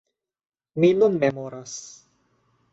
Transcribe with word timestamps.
Mi 0.79 0.89
nun 0.99 1.19
memoras. 1.25 1.73